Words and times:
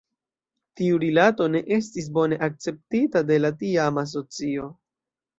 Tiu 0.79 0.95
rilato 1.01 1.45
ne 1.55 1.59
estis 1.75 2.07
bone 2.15 2.39
akceptita 2.47 3.21
de 3.27 3.37
la 3.43 3.51
tiama 3.59 4.05
socio. 4.13 4.71